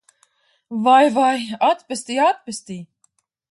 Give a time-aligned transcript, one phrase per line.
[0.87, 1.35] Vai, vai!
[1.69, 2.19] Atpestī!
[2.31, 2.81] Atpestī!